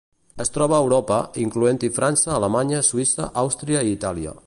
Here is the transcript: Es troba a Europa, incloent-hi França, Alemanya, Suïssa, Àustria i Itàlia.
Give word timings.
Es 0.45 0.49
troba 0.53 0.75
a 0.77 0.79
Europa, 0.85 1.19
incloent-hi 1.43 1.91
França, 1.99 2.33
Alemanya, 2.39 2.83
Suïssa, 2.91 3.33
Àustria 3.47 3.89
i 3.93 3.99
Itàlia. 4.01 4.39